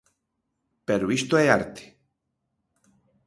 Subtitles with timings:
[0.87, 1.83] Pero isto é arte.